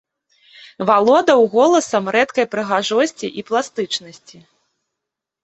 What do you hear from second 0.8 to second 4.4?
Валодаў голасам рэдкай прыгажосці і пластычнасці.